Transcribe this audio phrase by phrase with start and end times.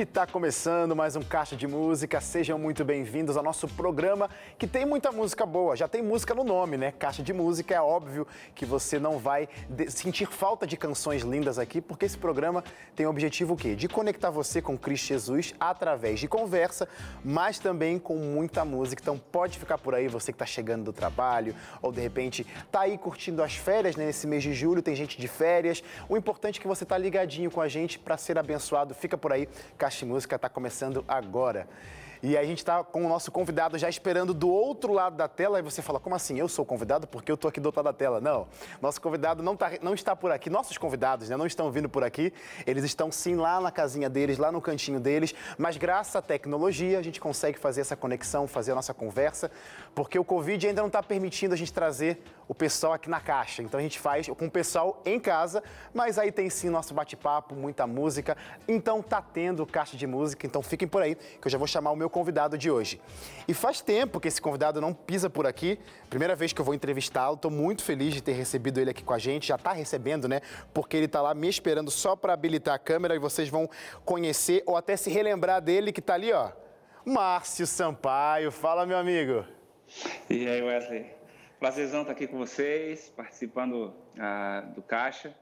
[0.00, 2.22] E tá começando mais um Caixa de Música.
[2.22, 5.76] Sejam muito bem-vindos ao nosso programa que tem muita música boa.
[5.76, 6.90] Já tem música no nome, né?
[6.90, 7.74] Caixa de Música.
[7.74, 9.46] É óbvio que você não vai
[9.90, 12.64] sentir falta de canções lindas aqui, porque esse programa
[12.96, 13.76] tem o objetivo o quê?
[13.76, 16.88] De conectar você com Cristo Jesus através de conversa,
[17.22, 19.02] mas também com muita música.
[19.02, 22.80] Então pode ficar por aí, você que tá chegando do trabalho, ou de repente tá
[22.80, 24.06] aí curtindo as férias, né?
[24.06, 25.84] Nesse mês de julho tem gente de férias.
[26.08, 28.94] O importante é que você tá ligadinho com a gente para ser abençoado.
[28.94, 29.46] Fica por aí
[29.76, 31.68] Caixa Música está começando agora.
[32.22, 35.58] E a gente está com o nosso convidado já esperando do outro lado da tela.
[35.58, 36.38] E você fala, como assim?
[36.38, 38.20] Eu sou convidado porque eu estou aqui do outro lado da tela.
[38.20, 38.46] Não,
[38.80, 40.50] nosso convidado não, tá, não está por aqui.
[40.50, 42.32] Nossos convidados né, não estão vindo por aqui.
[42.66, 45.34] Eles estão sim lá na casinha deles, lá no cantinho deles.
[45.56, 49.50] Mas graças à tecnologia a gente consegue fazer essa conexão, fazer a nossa conversa.
[49.94, 53.62] Porque o Covid ainda não está permitindo a gente trazer o pessoal aqui na caixa.
[53.62, 55.62] Então a gente faz com o pessoal em casa,
[55.94, 58.36] mas aí tem sim nosso bate-papo, muita música.
[58.66, 61.92] Então tá tendo caixa de música, então fiquem por aí que eu já vou chamar
[61.92, 63.00] o meu convidado de hoje.
[63.48, 65.78] E faz tempo que esse convidado não pisa por aqui.
[66.08, 69.14] Primeira vez que eu vou entrevistá-lo, estou muito feliz de ter recebido ele aqui com
[69.14, 69.48] a gente.
[69.48, 70.40] Já está recebendo, né?
[70.74, 73.68] Porque ele está lá me esperando só para habilitar a câmera e vocês vão
[74.04, 76.50] conhecer ou até se relembrar dele que está ali, ó.
[77.04, 78.52] Márcio Sampaio.
[78.52, 79.44] Fala, meu amigo.
[80.28, 81.06] E aí, Wesley?
[81.58, 85.34] Prazerzão estar aqui com vocês, participando ah, do Caixa.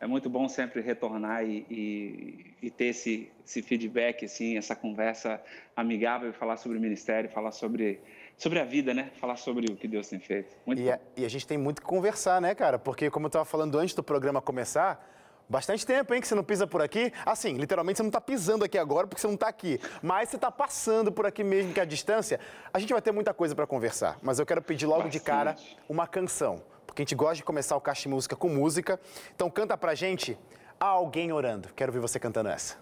[0.00, 5.40] É muito bom sempre retornar e, e, e ter esse, esse, feedback, assim, essa conversa
[5.74, 8.00] amigável, falar sobre o ministério, falar sobre,
[8.36, 9.10] sobre a vida, né?
[9.20, 10.56] Falar sobre o que Deus tem feito.
[10.64, 12.78] Muito e, a, e a gente tem muito que conversar, né, cara?
[12.78, 15.04] Porque, como eu estava falando antes do programa começar,
[15.50, 17.10] Bastante tempo, hein, que você não pisa por aqui.
[17.24, 19.80] Assim, literalmente você não está pisando aqui agora porque você não está aqui.
[20.02, 22.38] Mas você está passando por aqui mesmo, que é a distância.
[22.72, 24.18] A gente vai ter muita coisa para conversar.
[24.20, 25.18] Mas eu quero pedir logo Bastante.
[25.18, 25.56] de cara
[25.88, 26.62] uma canção.
[26.98, 28.98] Porque a gente gosta de começar o Caixa de Música com música.
[29.32, 30.36] Então canta pra gente
[30.80, 31.68] Alguém Orando.
[31.76, 32.76] Quero ver você cantando essa.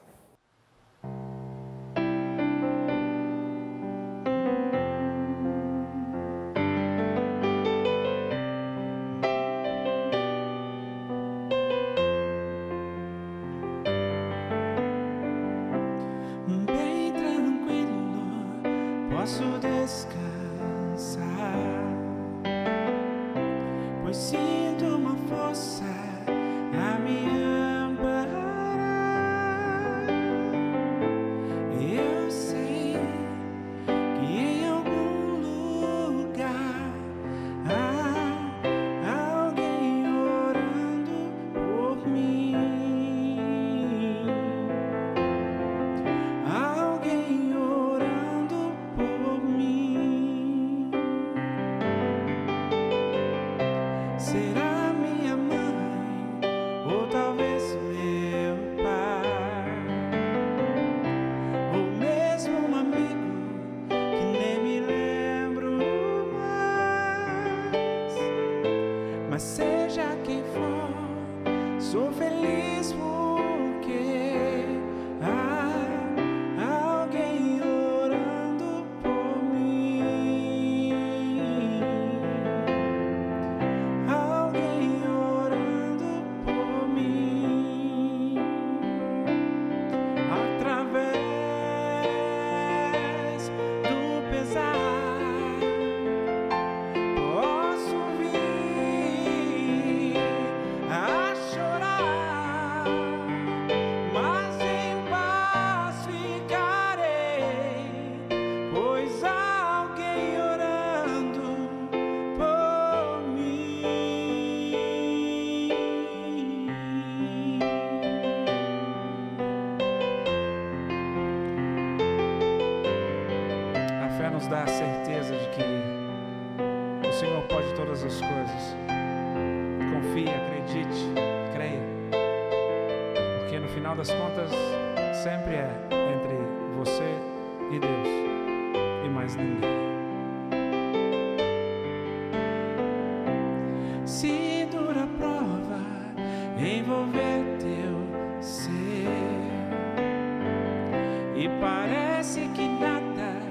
[151.36, 153.42] e parece que nada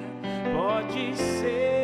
[0.53, 1.74] pode ser.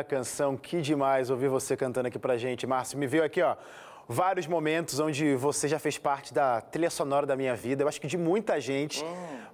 [0.00, 2.66] Linda canção, que demais ouvir você cantando aqui pra gente.
[2.66, 3.54] Márcio, me veio aqui, ó,
[4.08, 7.82] vários momentos onde você já fez parte da trilha sonora da minha vida.
[7.82, 9.04] Eu acho que de muita gente,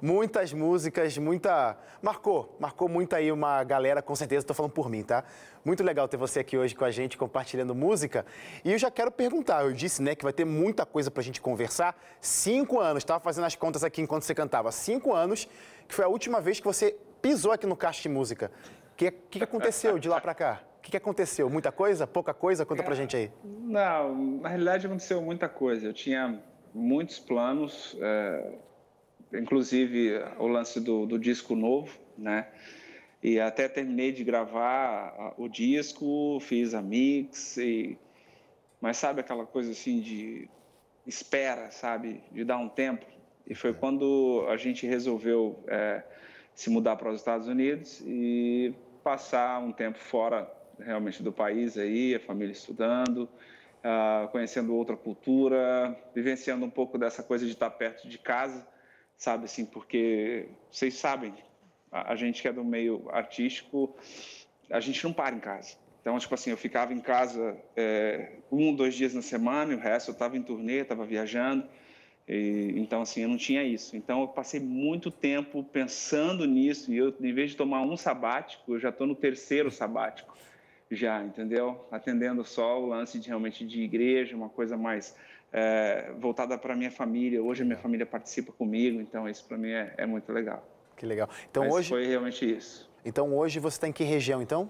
[0.00, 1.76] muitas músicas, muita.
[2.00, 5.24] Marcou, marcou muito aí uma galera, com certeza, estou falando por mim, tá?
[5.64, 8.24] Muito legal ter você aqui hoje com a gente, compartilhando música.
[8.64, 11.40] E eu já quero perguntar, eu disse, né, que vai ter muita coisa pra gente
[11.40, 11.96] conversar.
[12.20, 14.70] Cinco anos, estava fazendo as contas aqui enquanto você cantava.
[14.70, 15.48] Cinco anos,
[15.88, 18.52] que foi a última vez que você pisou aqui no Caixa de Música.
[18.96, 20.62] O que, que, aconteceu de lá pra cá?
[20.78, 21.50] O que, que aconteceu?
[21.50, 22.06] Muita coisa?
[22.06, 22.64] Pouca coisa?
[22.64, 23.30] Conta pra gente aí.
[23.44, 25.86] Não, na realidade aconteceu muita coisa.
[25.86, 28.54] Eu tinha muitos planos, é,
[29.34, 32.48] inclusive o lance do, do, disco novo, né?
[33.22, 37.98] E até terminei de gravar o disco, fiz a mix, e...
[38.80, 40.48] mas sabe aquela coisa assim de
[41.06, 42.24] espera, sabe?
[42.32, 43.04] De dar um tempo.
[43.46, 46.02] E foi quando a gente resolveu é,
[46.54, 48.74] se mudar para os Estados Unidos e
[49.06, 53.28] passar um tempo fora realmente do país aí, a família estudando,
[53.84, 58.66] uh, conhecendo outra cultura, vivenciando um pouco dessa coisa de estar perto de casa,
[59.16, 61.32] sabe assim, porque vocês sabem,
[61.92, 63.96] a, a gente que é do meio artístico,
[64.68, 65.76] a gente não para em casa.
[66.00, 69.78] Então, tipo assim, eu ficava em casa é, um, dois dias na semana, e o
[69.78, 71.64] resto eu estava em turnê, estava viajando.
[72.28, 73.96] E, então, assim, eu não tinha isso.
[73.96, 76.92] Então, eu passei muito tempo pensando nisso.
[76.92, 80.36] E eu, em vez de tomar um sabático, eu já estou no terceiro sabático,
[80.90, 81.86] já, entendeu?
[81.90, 85.14] Atendendo só o lance de realmente de igreja, uma coisa mais
[85.52, 87.42] é, voltada para minha família.
[87.42, 90.66] Hoje a minha família participa comigo, então isso para mim é, é, muito legal.
[90.96, 91.28] Que legal.
[91.48, 91.88] Então, Mas hoje.
[91.90, 92.90] Foi realmente isso.
[93.04, 94.68] Então, hoje você está em que região, então?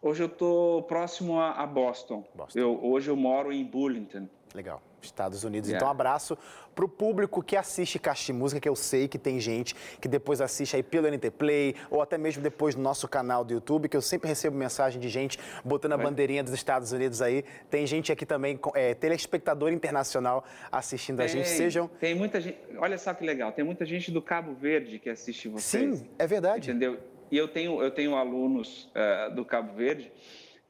[0.00, 2.24] Hoje eu estou próximo a, a Boston.
[2.34, 2.58] Boston.
[2.58, 4.28] Eu, hoje eu moro em Burlington.
[4.54, 4.80] Legal.
[5.02, 5.68] Estados Unidos.
[5.68, 5.78] Yeah.
[5.78, 6.36] Então, um abraço
[6.74, 10.06] para o público que assiste Caixa de Música, que eu sei que tem gente que
[10.06, 13.88] depois assiste aí pelo NT Play ou até mesmo depois no nosso canal do YouTube,
[13.88, 17.44] que eu sempre recebo mensagem de gente botando a bandeirinha dos Estados Unidos aí.
[17.70, 21.48] Tem gente aqui também, é, telespectador internacional assistindo tem, a gente.
[21.48, 21.88] Sejam.
[21.98, 22.58] Tem muita gente.
[22.76, 25.98] Olha só que legal, tem muita gente do Cabo Verde que assiste vocês.
[25.98, 26.70] Sim, é verdade.
[26.70, 26.98] Entendeu?
[27.30, 30.12] E eu tenho, eu tenho alunos uh, do Cabo Verde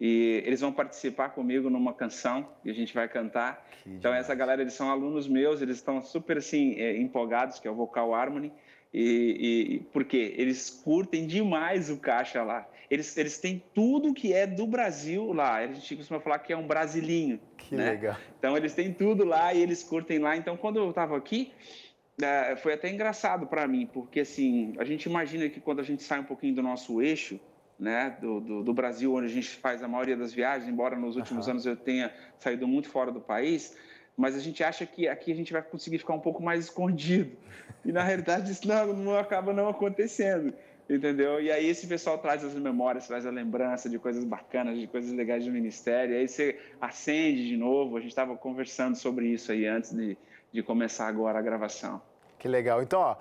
[0.00, 3.66] e eles vão participar comigo numa canção e a gente vai cantar.
[3.82, 4.26] Que então demais.
[4.26, 7.74] essa galera eles são alunos meus, eles estão super assim é, empolgados, que é o
[7.74, 8.52] Vocal Harmony.
[8.92, 12.66] E, e porque eles curtem demais o caixa lá.
[12.90, 15.56] Eles, eles têm tudo que é do Brasil lá.
[15.56, 17.40] A gente costuma falar que é um brasilinho.
[17.56, 17.90] Que né?
[17.90, 18.16] legal.
[18.38, 20.36] Então eles têm tudo lá e eles curtem lá.
[20.36, 21.52] Então quando eu estava aqui,
[22.22, 26.02] é, foi até engraçado para mim, porque assim, a gente imagina que quando a gente
[26.02, 27.38] sai um pouquinho do nosso eixo,
[27.78, 31.16] né, do, do, do, Brasil, onde a gente faz a maioria das viagens, embora nos
[31.16, 31.52] últimos uhum.
[31.52, 33.76] anos eu tenha saído muito fora do país,
[34.16, 37.36] mas a gente acha que aqui a gente vai conseguir ficar um pouco mais escondido.
[37.84, 40.54] E na realidade isso não, não acaba não acontecendo,
[40.88, 41.40] entendeu?
[41.40, 45.12] E aí esse pessoal traz as memórias, traz a lembrança de coisas bacanas, de coisas
[45.12, 47.98] legais do Ministério, e aí você acende de novo.
[47.98, 50.16] A gente estava conversando sobre isso aí antes de,
[50.50, 52.00] de começar agora a gravação.
[52.38, 52.82] Que legal.
[52.82, 53.16] Então, ó,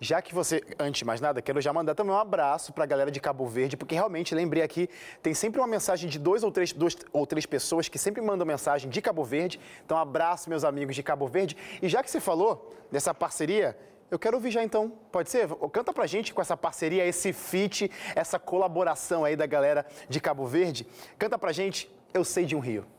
[0.00, 2.86] já que você, antes de mais nada, quero já mandar também um abraço para a
[2.86, 4.88] galera de Cabo Verde, porque realmente lembrei aqui,
[5.22, 8.46] tem sempre uma mensagem de dois ou três, dois ou três pessoas que sempre mandam
[8.46, 9.60] mensagem de Cabo Verde.
[9.84, 11.56] Então, abraço, meus amigos de Cabo Verde.
[11.82, 13.76] E já que você falou dessa parceria,
[14.10, 15.48] eu quero ouvir já então, pode ser?
[15.72, 20.46] Canta pra gente com essa parceria, esse feat, essa colaboração aí da galera de Cabo
[20.46, 20.86] Verde.
[21.18, 22.97] Canta pra gente, Eu Sei de um Rio.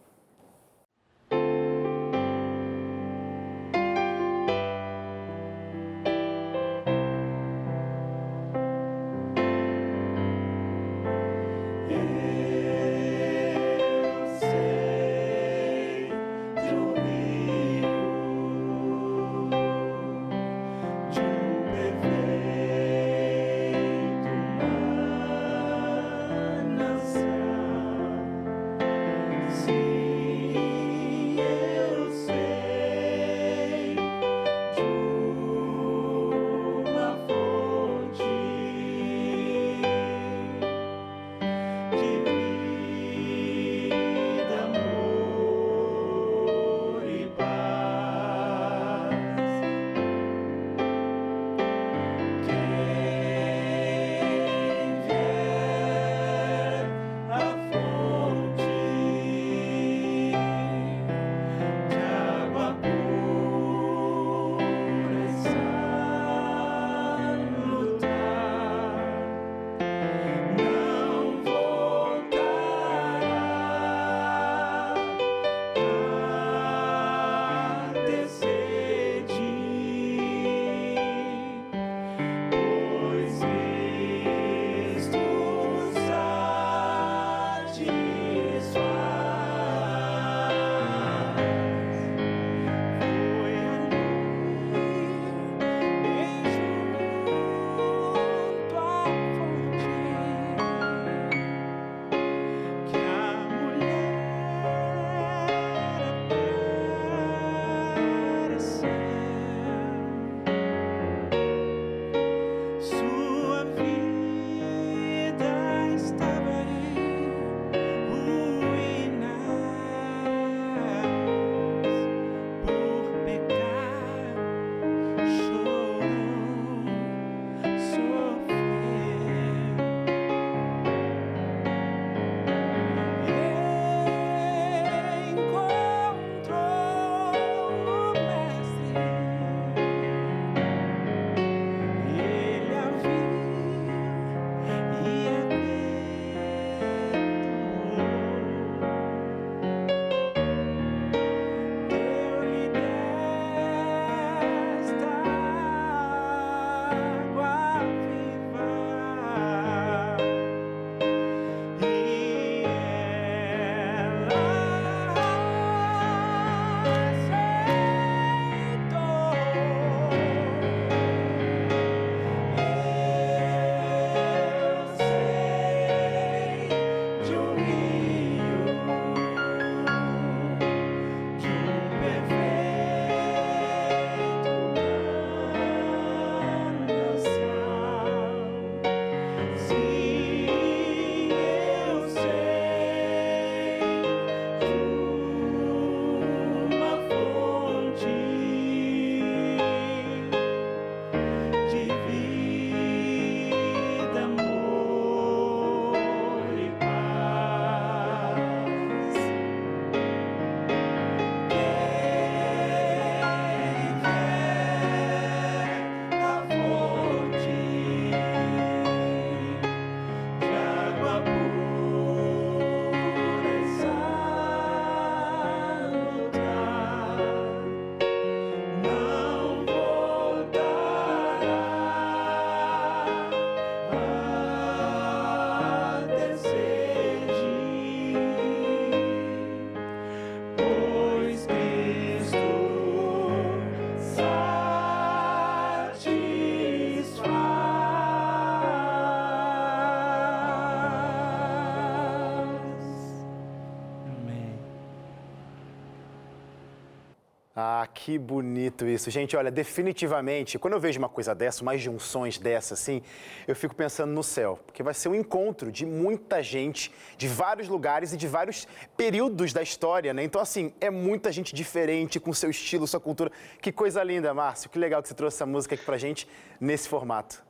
[258.10, 259.12] Que bonito isso.
[259.12, 263.04] Gente, olha, definitivamente, quando eu vejo uma coisa dessa, mais junções dessa, assim,
[263.48, 264.60] eu fico pensando no céu.
[264.66, 269.54] Porque vai ser um encontro de muita gente, de vários lugares e de vários períodos
[269.54, 270.24] da história, né?
[270.24, 273.32] Então, assim, é muita gente diferente, com seu estilo, sua cultura.
[273.62, 274.72] Que coisa linda, Márcio.
[274.72, 276.28] Que legal que você trouxe essa música aqui pra gente
[276.60, 277.44] nesse formato.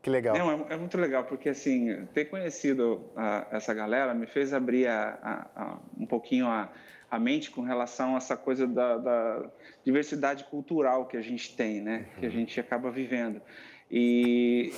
[0.00, 0.38] Que legal.
[0.38, 4.86] Não, é, é muito legal, porque, assim, ter conhecido a, essa galera me fez abrir
[4.86, 6.70] a, a, um pouquinho a
[7.12, 9.50] a mente com relação a essa coisa da, da
[9.84, 12.06] diversidade cultural que a gente tem, né?
[12.14, 12.20] Uhum.
[12.20, 13.42] Que a gente acaba vivendo.
[13.90, 14.72] E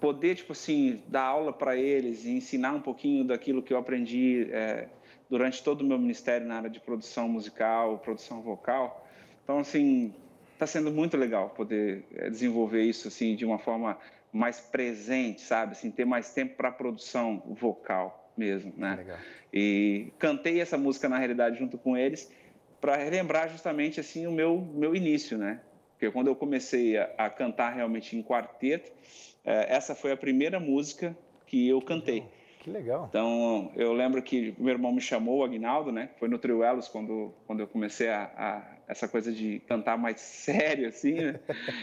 [0.00, 4.46] poder, tipo assim, dar aula para eles e ensinar um pouquinho daquilo que eu aprendi
[4.52, 4.86] é,
[5.28, 9.04] durante todo o meu ministério na área de produção musical, produção vocal.
[9.42, 10.14] Então, assim,
[10.52, 13.98] está sendo muito legal poder é, desenvolver isso, assim, de uma forma
[14.32, 15.72] mais presente, sabe?
[15.72, 18.96] Assim, ter mais tempo para produção vocal mesmo, né?
[18.96, 19.18] Legal.
[19.52, 22.30] E cantei essa música na realidade junto com eles
[22.80, 25.60] para relembrar justamente assim o meu meu início, né?
[25.92, 28.90] Porque quando eu comecei a, a cantar realmente em quarteto,
[29.44, 32.24] é, essa foi a primeira música que eu cantei.
[32.58, 33.06] Que legal.
[33.08, 36.10] Então, eu lembro que meu irmão me chamou, o Agnaldo, né?
[36.18, 40.88] Foi no Trio Elos quando, quando eu comecei a essa coisa de cantar mais sério,
[40.88, 41.40] assim, né?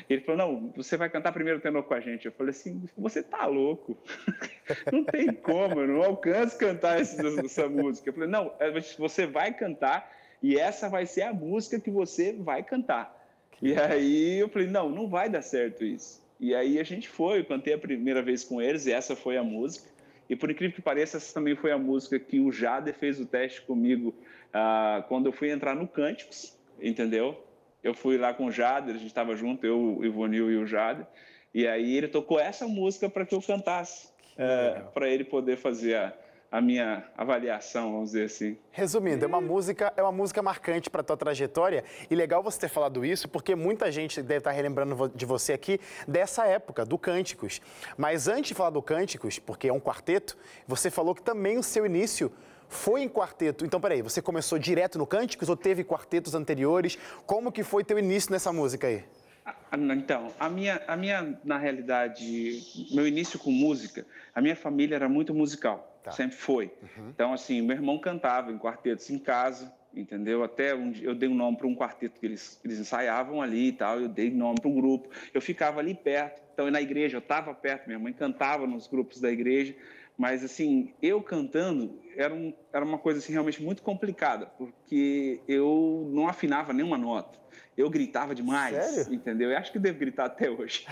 [0.09, 2.25] Ele falou, não, você vai cantar primeiro tenor com a gente.
[2.25, 3.97] Eu falei assim, você tá louco?
[4.93, 8.09] Não tem como, eu não alcanço cantar essa, essa música.
[8.09, 10.11] Eu falei, não, é, você vai cantar
[10.43, 13.15] e essa vai ser a música que você vai cantar.
[13.59, 16.21] E aí eu falei, não, não vai dar certo isso.
[16.39, 19.37] E aí a gente foi, eu cantei a primeira vez com eles e essa foi
[19.37, 19.89] a música.
[20.29, 23.25] E por incrível que pareça, essa também foi a música que o Jader fez o
[23.25, 24.13] teste comigo
[24.53, 27.45] ah, quando eu fui entrar no Cânticos entendeu?
[27.83, 30.65] Eu fui lá com o Jader, a gente estava junto, eu, o Ivonil e o
[30.65, 31.05] Jader,
[31.53, 35.95] e aí ele tocou essa música para que eu cantasse, é, para ele poder fazer
[35.95, 36.13] a,
[36.51, 38.57] a minha avaliação, vamos dizer assim.
[38.71, 42.69] Resumindo, é uma música, é uma música marcante para tua trajetória e legal você ter
[42.69, 46.97] falado isso, porque muita gente deve estar tá relembrando de você aqui dessa época do
[46.97, 47.61] Cânticos.
[47.97, 51.63] Mas antes de falar do Cânticos, porque é um quarteto, você falou que também o
[51.63, 52.31] seu início
[52.69, 53.65] foi em quarteto.
[53.65, 56.97] Então, peraí, você começou direto no Cânticos ou teve quartetos anteriores?
[57.25, 59.03] Como que foi teu início nessa música aí?
[59.43, 62.61] Ah, então, a minha, a minha, na realidade,
[62.91, 66.11] meu início com música, a minha família era muito musical, tá.
[66.11, 66.71] sempre foi.
[66.81, 67.09] Uhum.
[67.09, 70.43] Então, assim, meu irmão cantava em quartetos em casa, entendeu?
[70.43, 73.71] Até um, eu dei um nome para um quarteto que eles, eles ensaiavam ali e
[73.71, 75.09] tal, eu dei nome para um grupo.
[75.33, 79.19] Eu ficava ali perto, então na igreja eu estava perto, minha mãe cantava nos grupos
[79.19, 79.75] da igreja.
[80.19, 86.09] Mas, assim, eu cantando era, um, era uma coisa assim, realmente muito complicada, porque eu
[86.13, 87.39] não afinava nenhuma nota.
[87.77, 89.13] Eu gritava demais, Sério?
[89.13, 89.49] entendeu?
[89.49, 90.85] Eu acho que devo gritar até hoje.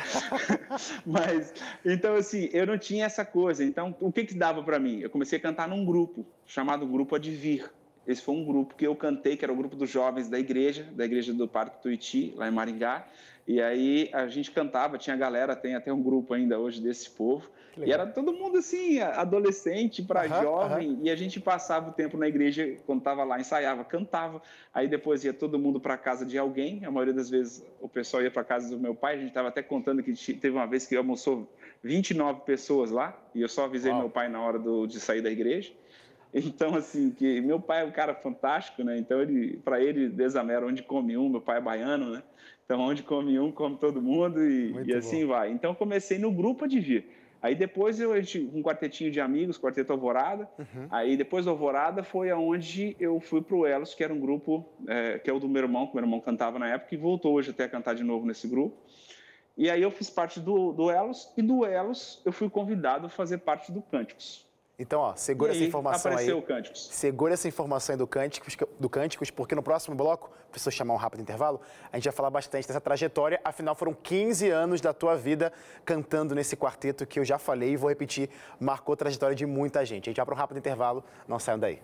[1.06, 1.54] Mas,
[1.84, 3.66] então, assim, eu não tinha essa coisa.
[3.66, 5.02] Então, o que que dava para mim?
[5.02, 7.70] Eu comecei a cantar num grupo, chamado Grupo Advir.
[8.08, 10.88] Esse foi um grupo que eu cantei, que era o grupo dos jovens da igreja,
[10.94, 13.06] da igreja do Parque Tuiuti, lá em Maringá.
[13.48, 17.50] E aí a gente cantava, tinha galera, tem até um grupo ainda hoje desse povo.
[17.78, 22.28] E era todo mundo assim, adolescente para jovem, e a gente passava o tempo na
[22.28, 24.42] igreja, quando estava lá, ensaiava, cantava.
[24.74, 28.24] Aí depois ia todo mundo para casa de alguém, a maioria das vezes o pessoal
[28.24, 30.88] ia para casa do meu pai, a gente estava até contando que teve uma vez
[30.88, 31.48] que almoçou
[31.84, 34.02] 29 pessoas lá, e eu só avisei Uau.
[34.02, 35.72] meu pai na hora do, de sair da igreja.
[36.34, 38.98] Então, assim, que meu pai é um cara fantástico, né?
[38.98, 42.22] Então, ele, para ele, Desamera, onde come um, meu pai é baiano, né?
[42.68, 45.30] Então, onde come um, come todo mundo e, e assim bom.
[45.30, 45.50] vai.
[45.50, 47.06] Então, comecei no grupo de vir.
[47.42, 48.12] Aí depois eu
[48.54, 50.50] um quartetinho de amigos, quarteto Alvorada.
[50.58, 50.88] Uhum.
[50.90, 55.20] Aí depois do Alvorada foi aonde eu fui pro Elos, que era um grupo é,
[55.20, 57.52] que é o do meu irmão, que meu irmão cantava na época e voltou hoje
[57.52, 58.76] até a cantar de novo nesse grupo.
[59.56, 63.10] E aí eu fiz parte do, do Elos e do Elos eu fui convidado a
[63.10, 64.47] fazer parte do Cânticos.
[64.80, 66.40] Então, ó, segura essa informação apareceu aí.
[66.40, 66.88] o Cânticos.
[66.92, 70.98] Segura essa informação aí do Cânticos, do Cânticos, porque no próximo bloco, preciso chamar um
[70.98, 71.60] rápido intervalo,
[71.92, 73.42] a gente vai falar bastante dessa trajetória.
[73.44, 75.52] Afinal, foram 15 anos da tua vida
[75.84, 79.84] cantando nesse quarteto que eu já falei e vou repetir, marcou a trajetória de muita
[79.84, 80.10] gente.
[80.10, 81.82] A gente vai para um rápido intervalo, não saiam daí.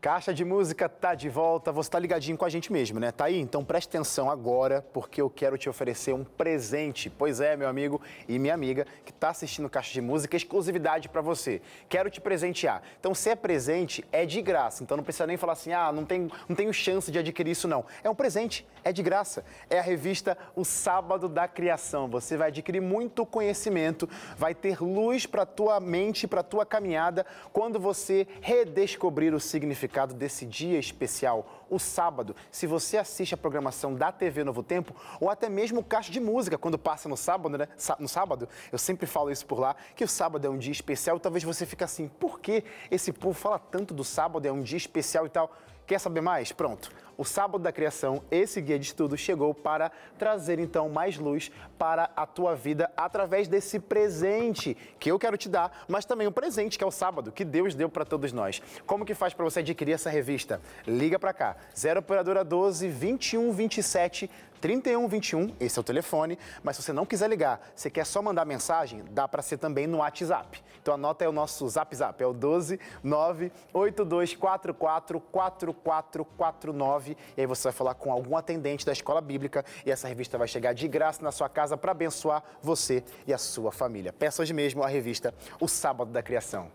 [0.00, 3.10] Caixa de Música tá de volta, você tá ligadinho com a gente mesmo, né?
[3.10, 3.40] Tá aí?
[3.40, 7.10] Então preste atenção agora, porque eu quero te oferecer um presente.
[7.10, 11.20] Pois é, meu amigo e minha amiga que tá assistindo Caixa de Música, exclusividade para
[11.20, 11.60] você.
[11.88, 12.80] Quero te presentear.
[13.00, 14.84] Então, se é presente, é de graça.
[14.84, 17.66] Então não precisa nem falar assim: "Ah, não tenho, não tenho chance de adquirir isso
[17.66, 17.84] não".
[18.04, 19.44] É um presente, é de graça.
[19.68, 22.08] É a revista O Sábado da Criação.
[22.08, 27.80] Você vai adquirir muito conhecimento, vai ter luz para tua mente, para tua caminhada quando
[27.80, 32.36] você redescobrir o significado significado desse dia especial, o sábado.
[32.52, 36.20] Se você assiste a programação da TV Novo Tempo, ou até mesmo o Caixa de
[36.20, 37.66] Música, quando passa no sábado, né?
[37.98, 41.18] No sábado, eu sempre falo isso por lá, que o sábado é um dia especial.
[41.18, 44.76] Talvez você fique assim, por que esse povo fala tanto do sábado, é um dia
[44.76, 45.50] especial e tal?
[45.86, 46.52] Quer saber mais?
[46.52, 46.90] Pronto.
[47.18, 52.08] O Sábado da Criação, esse guia de estudo, chegou para trazer então mais luz para
[52.14, 56.78] a tua vida através desse presente que eu quero te dar, mas também um presente
[56.78, 58.62] que é o sábado, que Deus deu para todos nós.
[58.86, 60.60] Como que faz para você adquirir essa revista?
[60.86, 66.82] Liga para cá, 0 operadora 12 21 27 3121, esse é o telefone, mas se
[66.82, 70.62] você não quiser ligar, você quer só mandar mensagem, dá para ser também no WhatsApp.
[70.80, 77.64] Então anota aí o nosso Zap Zap, é o 12 98244 4449 e aí você
[77.64, 81.22] vai falar com algum atendente da escola bíblica e essa revista vai chegar de graça
[81.22, 84.12] na sua casa para abençoar você e a sua família.
[84.12, 86.70] Peça hoje mesmo a revista O Sábado da Criação.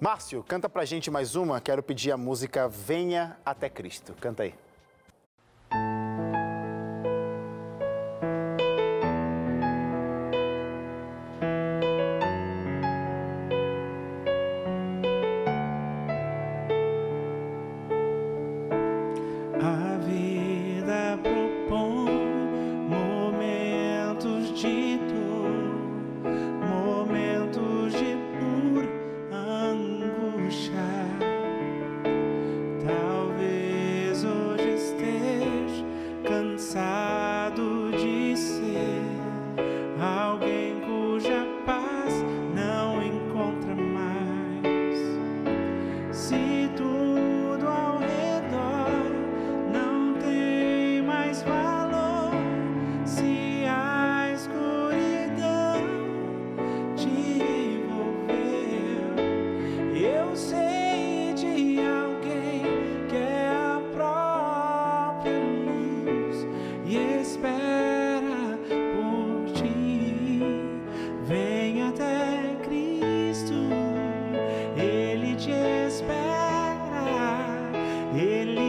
[0.00, 1.60] Márcio, canta pra gente mais uma.
[1.60, 4.14] Quero pedir a música Venha até Cristo.
[4.20, 4.54] Canta aí.
[78.12, 78.67] Libertar.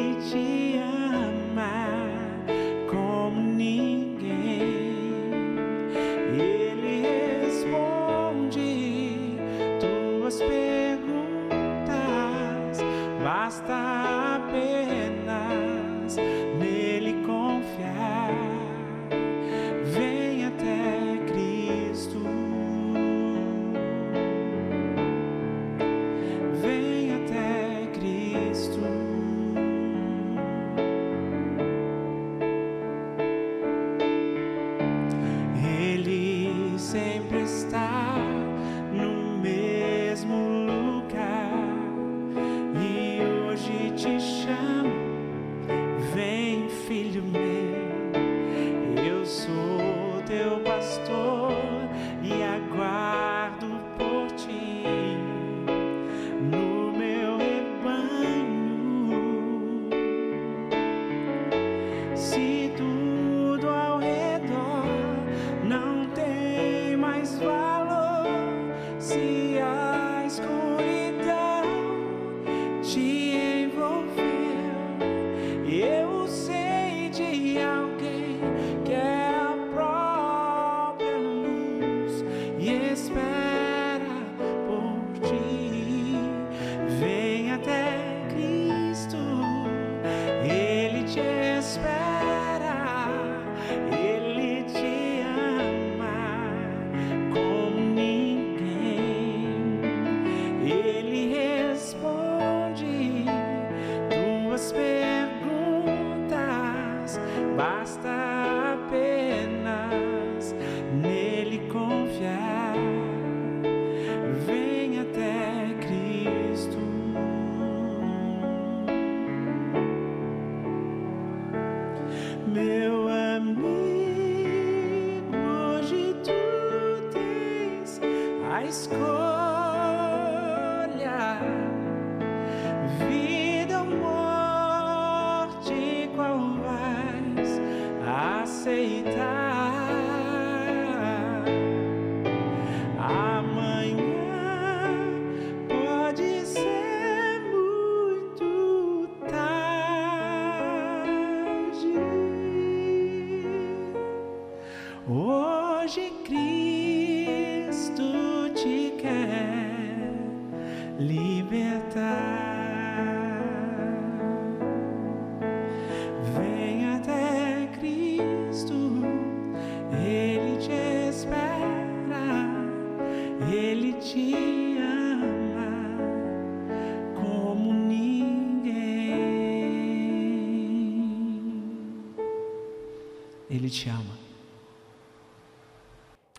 [183.70, 184.18] Ele te ama.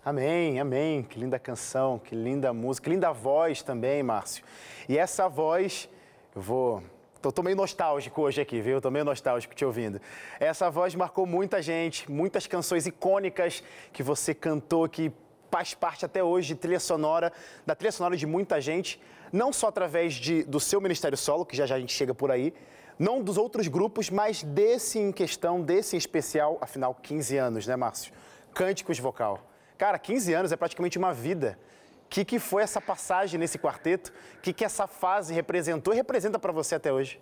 [0.05, 1.05] Amém, amém.
[1.05, 4.45] Que linda canção, que linda música, que linda voz também, Márcio.
[4.89, 5.89] E essa voz,
[6.35, 6.83] eu vou.
[7.23, 8.81] Tô, tô meio nostálgico hoje aqui, viu?
[8.81, 10.01] Tô meio nostálgico te ouvindo.
[10.41, 13.63] Essa voz marcou muita gente, muitas canções icônicas
[13.93, 15.13] que você cantou, que
[15.53, 17.33] faz parte até hoje de trilha sonora,
[17.65, 19.01] da trilha sonora de muita gente,
[19.33, 22.33] não só através de, do seu ministério solo, que já já a gente chega por
[22.33, 22.53] aí,
[23.01, 27.75] não dos outros grupos, mas desse em questão, desse em especial, afinal, 15 anos, né,
[27.75, 28.13] Márcio?
[28.53, 29.41] Cânticos vocal.
[29.79, 31.59] Cara, 15 anos é praticamente uma vida.
[32.05, 34.13] O que, que foi essa passagem nesse quarteto?
[34.37, 37.19] O que, que essa fase representou e representa para você até hoje?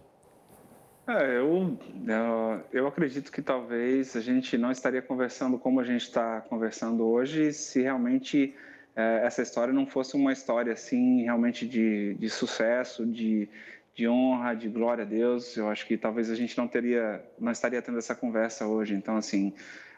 [1.06, 1.78] É, eu,
[2.72, 7.52] eu acredito que talvez a gente não estaria conversando como a gente está conversando hoje
[7.52, 8.54] se realmente
[8.96, 13.48] é, essa história não fosse uma história assim realmente de, de sucesso, de,
[13.98, 15.56] de honra, de glória a Deus.
[15.56, 18.94] Eu acho que talvez a gente não teria, não estaria tendo essa conversa hoje.
[18.94, 19.52] Então, assim,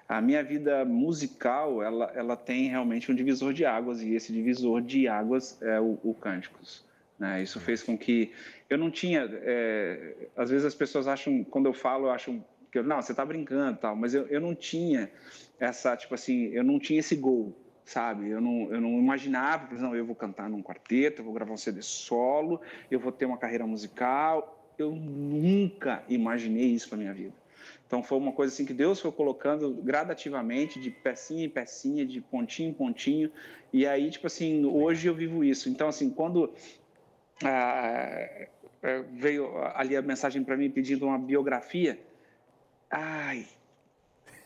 [0.08, 4.80] a minha vida musical ela, ela tem realmente um divisor de águas e esse divisor
[4.80, 6.82] de águas é o, o Cânticos.
[7.18, 7.42] Né?
[7.42, 8.32] Isso fez com que
[8.70, 12.82] eu não tinha, é, às vezes as pessoas acham, quando eu falo, acham que eu,
[12.82, 15.10] não, você está brincando tal, mas eu, eu não tinha
[15.58, 17.54] essa, tipo assim, eu não tinha esse gol,
[17.90, 18.28] sabe?
[18.28, 21.56] Eu não, eu não imaginava, não, eu vou cantar num quarteto, eu vou gravar um
[21.56, 24.56] CD solo, eu vou ter uma carreira musical.
[24.78, 27.34] Eu nunca imaginei isso para minha vida.
[27.86, 32.20] Então foi uma coisa assim que Deus foi colocando gradativamente, de pecinha em pecinha, de
[32.20, 33.30] pontinho em pontinho.
[33.72, 35.68] E aí, tipo assim, hoje eu vivo isso.
[35.68, 36.54] Então, assim, quando
[37.44, 38.46] ah,
[38.82, 42.00] eh, veio ali a mensagem para mim pedindo uma biografia,
[42.88, 43.46] ai,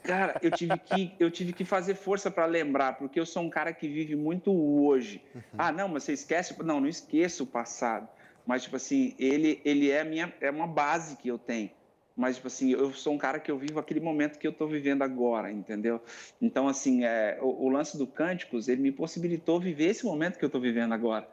[0.05, 3.51] cara, eu tive que eu tive que fazer força para lembrar, porque eu sou um
[3.51, 5.21] cara que vive muito hoje.
[5.35, 5.43] Uhum.
[5.59, 6.55] Ah, não, mas você esquece?
[6.63, 8.09] Não, não esqueço o passado.
[8.47, 11.71] Mas tipo assim, ele ele é minha é uma base que eu tenho
[12.17, 14.69] mas tipo assim eu sou um cara que eu vivo aquele momento que eu estou
[14.69, 16.01] vivendo agora entendeu
[16.41, 20.45] então assim é o, o, lance do cânticos ele me possibilitou viver esse momento que
[20.45, 21.29] eu estou vivendo agora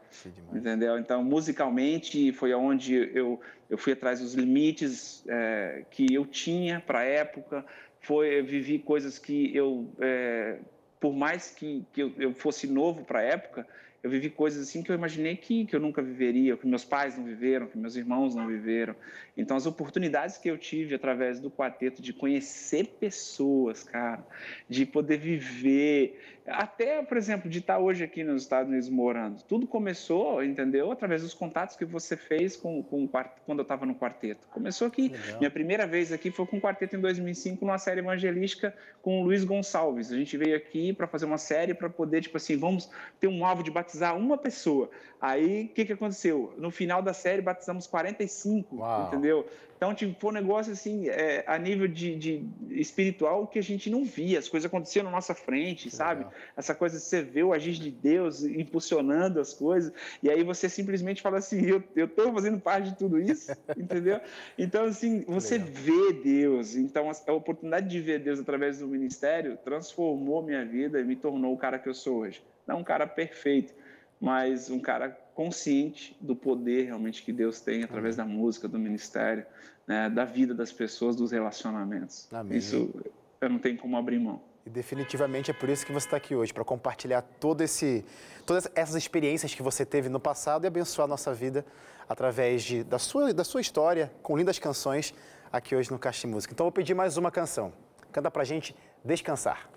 [0.53, 6.81] entendeu então musicalmente foi aonde eu eu fui atrás dos limites é, que eu tinha
[6.81, 7.65] para a época
[8.01, 10.59] foi eu vivi coisas que eu é,
[10.99, 13.65] por mais que, que eu, eu fosse novo para a época
[14.03, 17.15] eu vivi coisas assim que eu imaginei que, que eu nunca viveria, que meus pais
[17.15, 18.95] não viveram, que meus irmãos não viveram.
[19.37, 24.25] Então, as oportunidades que eu tive através do quarteto de conhecer pessoas, cara,
[24.67, 29.41] de poder viver, até, por exemplo, de estar hoje aqui nos Estados Unidos morando.
[29.43, 30.91] Tudo começou, entendeu?
[30.91, 33.08] Através dos contatos que você fez com, com
[33.45, 34.47] quando eu estava no quarteto.
[34.49, 35.10] Começou aqui.
[35.10, 35.39] Legal.
[35.39, 39.23] Minha primeira vez aqui foi com o quarteto em 2005, numa série evangelística com o
[39.23, 40.12] Luiz Gonçalves.
[40.12, 43.45] A gente veio aqui para fazer uma série para poder, tipo assim, vamos ter um
[43.45, 44.89] alvo de batizar uma pessoa.
[45.21, 46.54] Aí, o que, que aconteceu?
[46.58, 49.08] No final da série, batizamos 45, Uau.
[49.08, 49.47] entendeu?
[49.82, 53.89] Então, tipo, foi um negócio assim, é, a nível de, de, espiritual que a gente
[53.89, 56.23] não via, as coisas aconteciam na nossa frente, que sabe?
[56.32, 56.52] Legal.
[56.58, 59.91] Essa coisa de você ver o agir de Deus impulsionando as coisas,
[60.22, 61.65] e aí você simplesmente fala assim:
[61.96, 64.20] eu, tô fazendo parte de tudo isso, entendeu?
[64.58, 66.76] Então, assim, você vê Deus.
[66.76, 71.54] Então, a, oportunidade de ver Deus através do ministério transformou minha vida e me tornou
[71.54, 72.44] o cara que eu sou hoje.
[72.67, 73.74] Não um cara perfeito,
[74.20, 79.46] mas um cara consciente do poder realmente que Deus tem através da música, do ministério
[79.88, 82.28] né, da vida das pessoas, dos relacionamentos.
[82.32, 82.58] Amém.
[82.58, 82.94] Isso
[83.41, 84.41] eu não tenho como abrir mão.
[84.65, 88.06] E definitivamente é por isso que você está aqui hoje, para compartilhar todo esse,
[88.45, 91.65] todas essas experiências que você teve no passado e abençoar a nossa vida
[92.08, 95.13] através de, da, sua, da sua história, com lindas canções,
[95.52, 96.54] aqui hoje no Caixa de Música.
[96.54, 97.74] Então, vou pedir mais uma canção.
[98.12, 99.67] Canta para gente Descansar.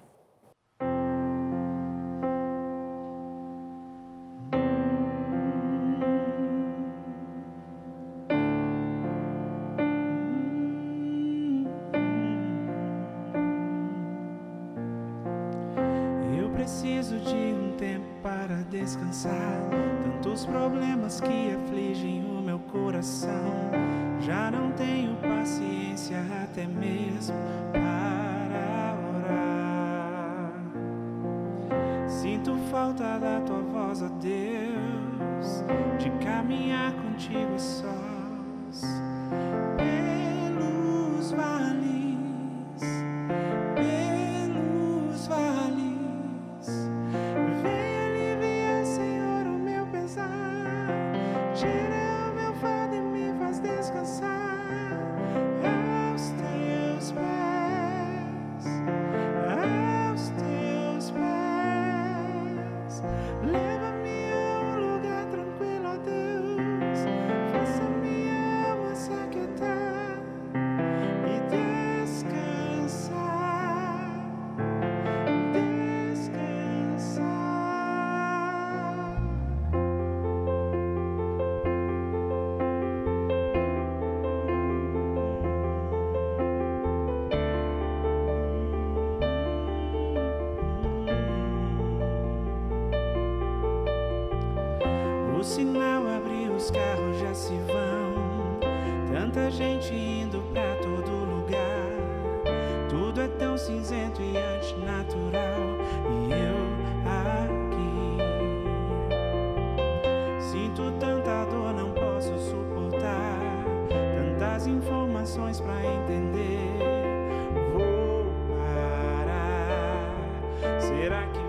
[121.05, 121.44] Será que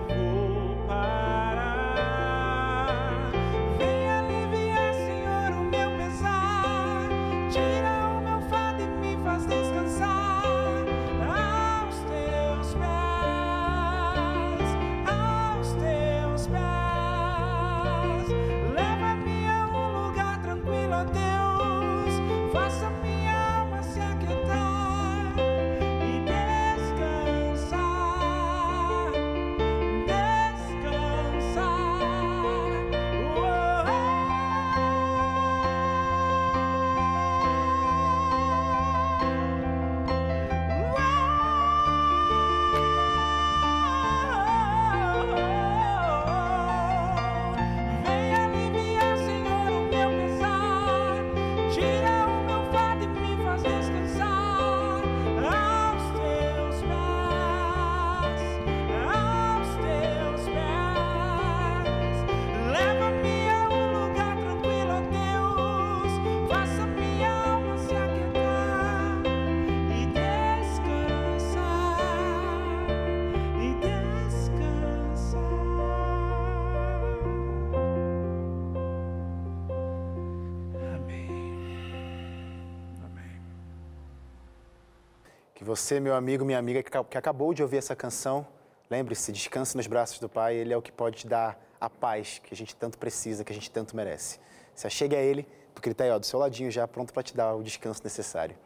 [85.76, 88.46] você, meu amigo, minha amiga, que aca- que acabou de ouvir essa canção,
[88.90, 92.40] lembre-se, descanse nos braços do Pai, Ele é o que pode te dar a paz
[92.42, 94.40] que a gente tanto precisa, que a gente tanto merece.
[94.74, 97.22] Se achegue a Ele, porque Ele está aí ó, do seu ladinho já, pronto para
[97.22, 98.56] te dar o descanso necessário.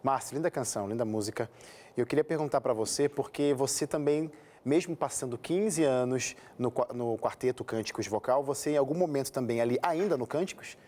[0.00, 1.50] Márcio, linda canção, linda música.
[1.96, 4.30] E eu queria perguntar para você, porque você também,
[4.64, 9.76] mesmo passando 15 anos no, no quarteto Cânticos Vocal, você em algum momento também ali,
[9.82, 10.78] ainda no Cânticos,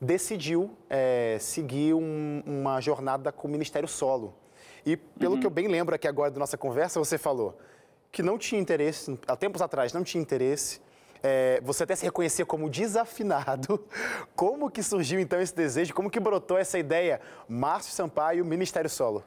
[0.00, 4.32] decidiu é, seguir um- uma jornada com o Ministério Solo.
[4.86, 7.58] E pelo que eu bem lembro aqui agora da nossa conversa, você falou
[8.12, 10.80] que não tinha interesse, há tempos atrás não tinha interesse,
[11.20, 13.84] é, você até se reconhecia como desafinado.
[14.36, 15.92] Como que surgiu então esse desejo?
[15.92, 17.20] Como que brotou essa ideia?
[17.48, 19.24] Márcio Sampaio, Ministério Solo.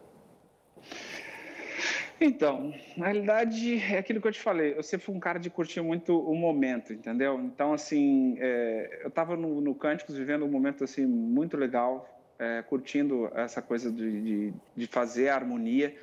[2.22, 4.78] Então, na realidade, é aquilo que eu te falei.
[4.78, 7.40] Eu sempre fui um cara de curtir muito o momento, entendeu?
[7.40, 12.64] Então, assim, é, eu estava no, no Cânticos vivendo um momento, assim, muito legal, é,
[12.64, 15.94] curtindo essa coisa de, de, de fazer a harmonia.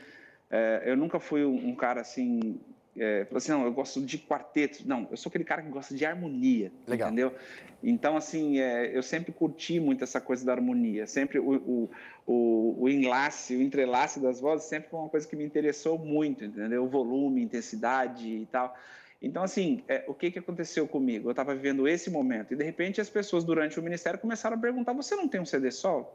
[0.50, 2.60] É, eu nunca fui um, cara, assim,
[2.96, 4.86] é, assim, não, eu gosto de quarteto.
[4.86, 7.08] Não, eu sou aquele cara que gosta de harmonia, Legal.
[7.08, 7.34] entendeu?
[7.82, 11.06] Então, assim, é, eu sempre curti muito essa coisa da harmonia.
[11.06, 11.90] Sempre o, o,
[12.26, 16.44] o, o enlace, o entrelace das vozes sempre foi uma coisa que me interessou muito,
[16.44, 16.84] entendeu?
[16.84, 18.76] O volume, intensidade e tal.
[19.20, 21.28] Então, assim, é, o que, que aconteceu comigo?
[21.28, 24.60] Eu estava vivendo esse momento e, de repente, as pessoas durante o ministério começaram a
[24.60, 26.06] perguntar: você não tem um CD solo?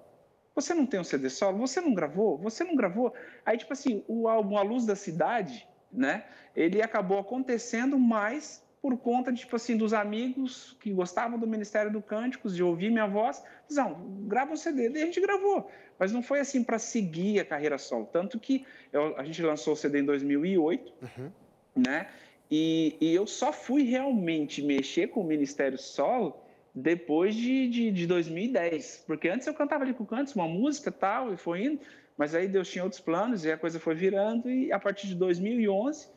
[0.56, 1.58] Você não tem um CD solo?
[1.60, 2.38] Você não gravou?
[2.40, 3.14] Você não gravou?
[3.46, 6.26] Aí, tipo assim, o álbum A Luz da Cidade, né?
[6.56, 12.02] Ele acabou acontecendo mais por conta, tipo assim, dos amigos que gostavam do Ministério do
[12.02, 13.44] Cânticos, de ouvir minha voz.
[13.70, 13.94] Não,
[14.28, 14.90] grava um CD.
[14.90, 15.70] Daí a gente gravou.
[16.00, 18.10] Mas não foi assim para seguir a carreira solo.
[18.12, 20.92] Tanto que eu- a gente lançou o CD em 2008,
[21.76, 22.08] né?
[22.50, 26.36] E, e eu só fui realmente mexer com o Ministério Solo
[26.74, 29.04] depois de, de, de 2010.
[29.06, 31.80] Porque antes eu cantava ali com cantos, uma música tal, e foi indo.
[32.18, 34.50] Mas aí Deus tinha outros planos e a coisa foi virando.
[34.50, 36.08] E a partir de 2011,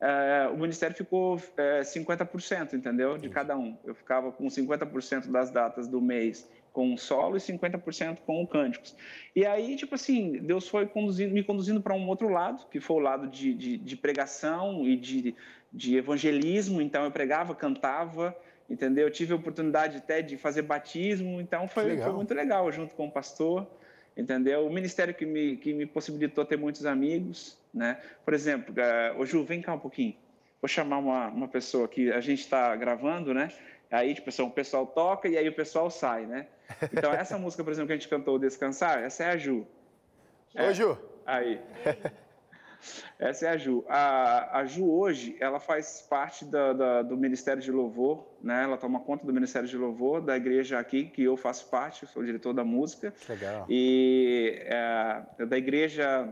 [0.00, 3.16] eh, o Ministério ficou eh, 50%, entendeu?
[3.16, 3.76] De cada um.
[3.84, 8.46] Eu ficava com 50% das datas do mês com o solo e 50% com o
[8.48, 8.96] cânticos.
[9.34, 12.96] E aí, tipo assim, Deus foi conduzindo, me conduzindo para um outro lado, que foi
[12.96, 15.36] o lado de, de, de pregação e de,
[15.72, 16.82] de evangelismo.
[16.82, 18.36] Então, eu pregava, cantava,
[18.68, 19.06] entendeu?
[19.06, 22.06] Eu tive a oportunidade até de fazer batismo, então foi, legal.
[22.06, 23.66] foi muito legal, junto com o pastor,
[24.16, 24.66] entendeu?
[24.66, 28.00] O ministério que me, que me possibilitou ter muitos amigos, né?
[28.24, 30.14] Por exemplo, uh, ô Ju, vem cá um pouquinho.
[30.60, 33.50] Vou chamar uma, uma pessoa que a gente está gravando, né?
[33.90, 36.46] Aí, tipo, assim, o pessoal toca e aí o pessoal sai, né?
[36.92, 39.66] Então, essa música, por exemplo, que a gente cantou, Descansar, essa é a Ju.
[40.54, 40.98] Ô, Ju.
[41.26, 41.60] Aí.
[43.18, 43.84] Essa é a Ju.
[43.88, 48.64] A, a Ju hoje, ela faz parte da, da, do Ministério de Louvor, né?
[48.64, 52.08] Ela toma conta do Ministério de Louvor da igreja aqui, que eu faço parte, eu
[52.08, 53.14] sou o diretor da música.
[53.28, 53.66] Legal.
[53.68, 56.28] E é, da igreja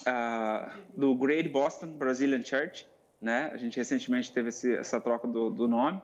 [0.00, 2.86] uh, do Great Boston Brazilian Church,
[3.20, 3.50] né?
[3.52, 6.00] A gente recentemente teve esse, essa troca do, do nome.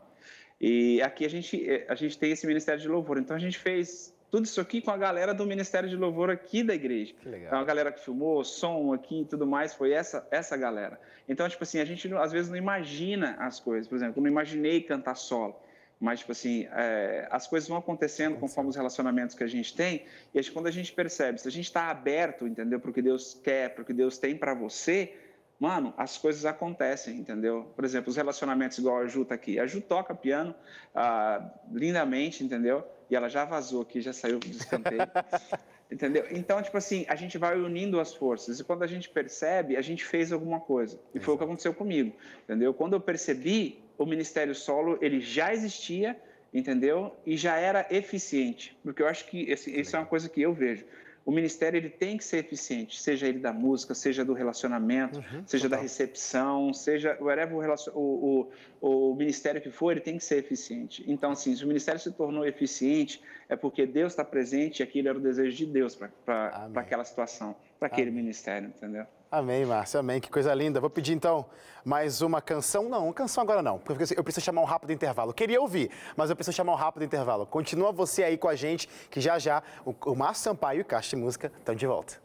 [0.60, 3.18] E aqui a gente, a gente tem esse Ministério de Louvor.
[3.18, 6.64] Então a gente fez tudo isso aqui com a galera do Ministério de Louvor aqui
[6.64, 7.14] da igreja.
[7.20, 7.52] Que legal.
[7.52, 10.98] É uma galera que filmou, som aqui e tudo mais, foi essa, essa galera.
[11.28, 13.86] Então, tipo assim, a gente às vezes não imagina as coisas.
[13.86, 15.54] Por exemplo, eu não imaginei cantar solo.
[16.00, 20.04] Mas, tipo assim, é, as coisas vão acontecendo conforme os relacionamentos que a gente tem.
[20.34, 23.40] E quando a gente percebe, se a gente está aberto, entendeu, para o que Deus
[23.40, 25.14] quer, para o que Deus tem para você,
[25.58, 27.72] mano, as coisas acontecem, entendeu?
[27.74, 29.58] Por exemplo, os relacionamentos igual a Ju tá aqui.
[29.58, 30.54] A Ju toca piano
[30.94, 32.84] ah, lindamente, entendeu?
[33.10, 35.02] E ela já vazou aqui, já saiu do escanteio.
[35.90, 36.26] entendeu?
[36.30, 38.58] Então, tipo assim, a gente vai unindo as forças.
[38.58, 40.98] E quando a gente percebe, a gente fez alguma coisa.
[41.14, 42.74] E foi o que aconteceu comigo, entendeu?
[42.74, 46.20] Quando eu percebi, o Ministério Solo, ele já existia,
[46.52, 47.14] entendeu?
[47.24, 48.76] E já era eficiente.
[48.82, 50.84] Porque eu acho que esse, isso é uma coisa que eu vejo
[51.24, 55.42] o ministério ele tem que ser eficiente, seja ele da música, seja do relacionamento, uhum,
[55.46, 55.78] seja total.
[55.78, 58.50] da recepção, seja whatever o, o,
[58.80, 61.02] o, o, ministério que for, ele tem que ser eficiente.
[61.06, 65.08] Então, assim, se o ministério se tornou eficiente, é porque Deus está presente e aquilo
[65.08, 68.22] era o desejo de Deus para aquela situação, para aquele Amém.
[68.22, 69.06] ministério, entendeu?
[69.30, 70.20] Amém, Márcio, amém.
[70.20, 70.80] Que coisa linda.
[70.80, 71.46] Vou pedir então
[71.84, 72.88] mais uma canção.
[72.88, 75.34] Não, uma canção agora não, porque eu preciso chamar um rápido intervalo.
[75.34, 77.44] Queria ouvir, mas eu preciso chamar um rápido intervalo.
[77.44, 80.84] Continua você aí com a gente, que já já o, o Márcio Sampaio e o
[80.84, 82.22] Caixa de Música estão de volta.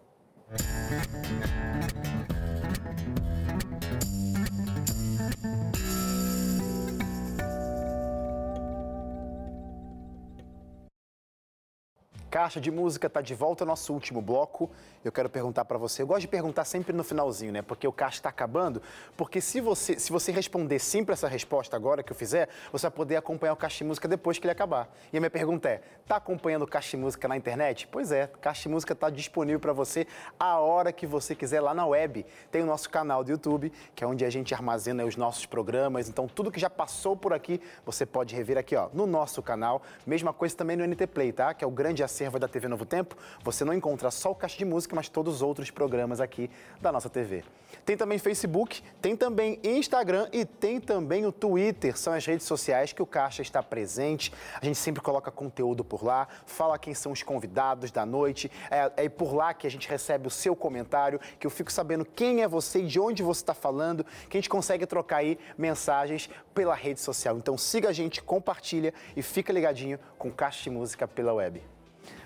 [12.29, 14.69] Caixa de Música está de volta ao nosso último bloco.
[15.03, 16.03] Eu quero perguntar para você.
[16.03, 17.63] Eu gosto de perguntar sempre no finalzinho, né?
[17.63, 18.83] Porque o caixa está acabando.
[19.17, 22.91] Porque se você, se você responder sempre essa resposta agora que eu fizer, você vai
[22.91, 24.93] poder acompanhar o Caixa de Música depois que ele acabar.
[25.11, 27.87] E a minha pergunta é: tá acompanhando o Caixa de Música na internet?
[27.87, 30.05] Pois é, Caixa de Música está disponível para você
[30.39, 32.25] a hora que você quiser lá na web.
[32.51, 36.07] Tem o nosso canal do YouTube, que é onde a gente armazena os nossos programas.
[36.07, 39.81] Então, tudo que já passou por aqui, você pode rever aqui, ó, no nosso canal.
[40.05, 41.53] Mesma coisa também no NT Play, tá?
[41.53, 44.35] Que é o grande acesso acervo da TV Novo Tempo, você não encontra só o
[44.35, 46.49] Caixa de Música, mas todos os outros programas aqui
[46.81, 47.45] da nossa TV.
[47.85, 51.97] Tem também Facebook, tem também Instagram e tem também o Twitter.
[51.97, 54.33] São as redes sociais que o Caixa está presente.
[54.61, 58.51] A gente sempre coloca conteúdo por lá, fala quem são os convidados da noite.
[58.69, 62.03] É, é por lá que a gente recebe o seu comentário, que eu fico sabendo
[62.03, 65.39] quem é você e de onde você está falando, que a gente consegue trocar aí
[65.57, 67.37] mensagens pela rede social.
[67.37, 71.61] Então siga a gente, compartilha e fica ligadinho com Caixa de Música pela web.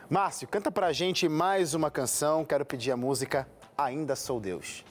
[0.10, 2.44] Márcio, canta pra gente mais uma canção.
[2.44, 3.48] Quero pedir a música
[3.78, 4.84] Ainda Sou Deus.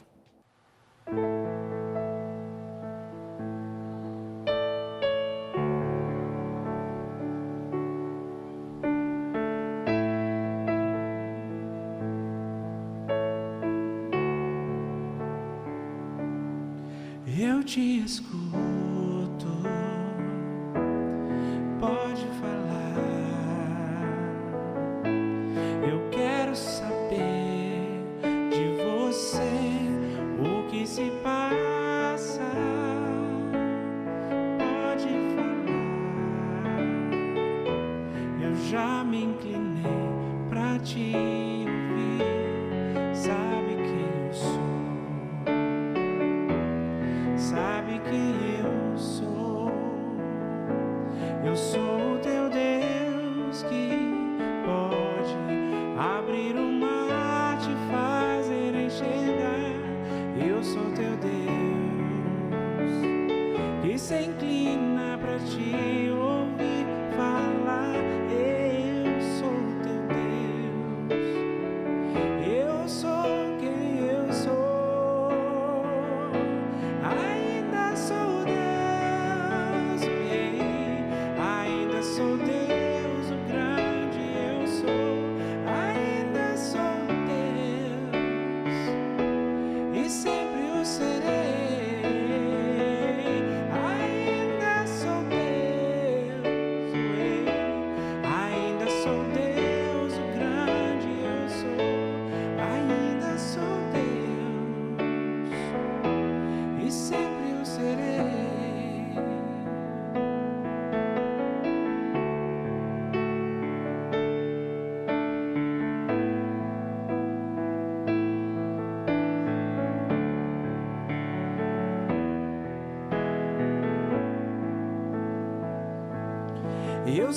[17.26, 18.71] Eu te escuto.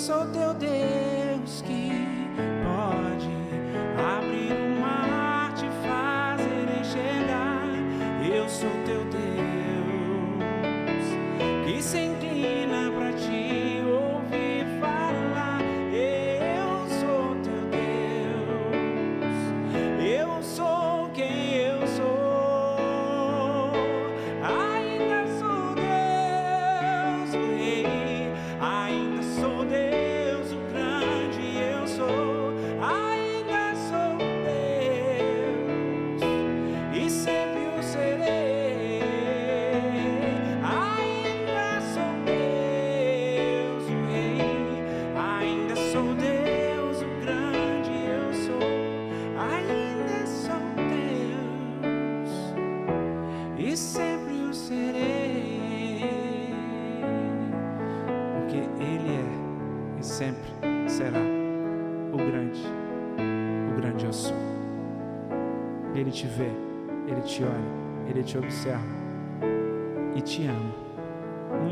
[0.06, 1.05] Sou teu Deus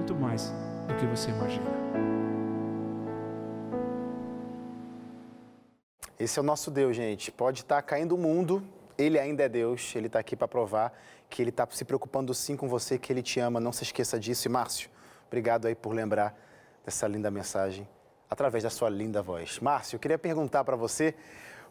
[0.04, 0.52] muito mais
[0.86, 1.66] do que você imagina.
[6.20, 7.32] Esse é o nosso Deus, gente.
[7.32, 8.62] Pode estar caindo o mundo,
[8.98, 10.94] ele ainda é Deus, ele está aqui para provar
[11.30, 13.62] que ele está se preocupando sim com você, que ele te ama.
[13.62, 14.46] Não se esqueça disso.
[14.48, 14.90] E Márcio,
[15.28, 16.38] obrigado aí por lembrar
[16.84, 17.88] dessa linda mensagem
[18.30, 19.60] através da sua linda voz.
[19.60, 21.16] Márcio, eu queria perguntar para você,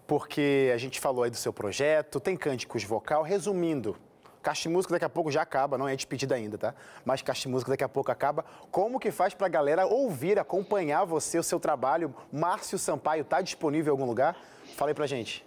[0.07, 3.22] porque a gente falou aí do seu projeto, tem cânticos vocal.
[3.22, 3.95] Resumindo,
[4.43, 6.74] Caixa Música daqui a pouco já acaba, não é despedida ainda, tá?
[7.05, 8.45] Mas Caixa Música daqui a pouco acaba.
[8.70, 12.14] Como que faz para a galera ouvir, acompanhar você, o seu trabalho?
[12.32, 14.36] Márcio Sampaio está disponível em algum lugar?
[14.76, 15.45] Fala aí pra gente.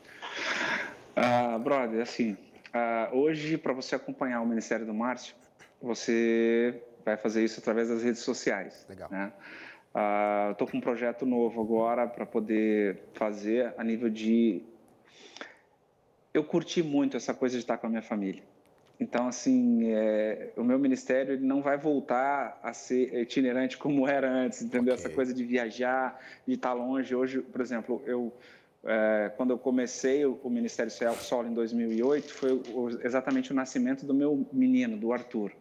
[1.16, 2.38] Uh, brother, assim,
[2.74, 5.36] uh, hoje para você acompanhar o Ministério do Márcio,
[5.82, 8.86] você vai fazer isso através das redes sociais.
[8.90, 9.10] Legal.
[9.12, 9.32] Né?
[9.94, 14.64] Uh, Estou com um projeto novo agora para poder fazer a nível de.
[16.34, 18.44] Eu curti muito essa coisa de estar com a minha família.
[19.00, 24.62] Então, assim, é, o meu ministério não vai voltar a ser itinerante como era antes,
[24.62, 24.94] entendeu?
[24.94, 25.06] Okay.
[25.06, 27.14] Essa coisa de viajar, de estar longe.
[27.14, 28.32] Hoje, por exemplo, eu
[28.86, 34.14] é, quando eu comecei o, Ministério Solo em 2008, foi o, exatamente o nascimento do
[34.14, 35.52] meu menino, do Arthur.